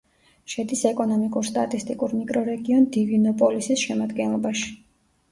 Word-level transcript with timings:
შედის 0.51 0.79
ეკონომიკურ-სტატისტიკურ 0.91 2.15
მიკრორეგიონ 2.19 2.87
დივინოპოლისის 2.95 3.83
შემადგენლობაში. 3.91 4.73